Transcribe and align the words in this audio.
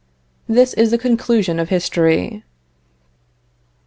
This 0.49 0.73
is 0.73 0.89
the 0.89 0.97
conclusion 0.97 1.59
of 1.59 1.69
history. 1.69 2.43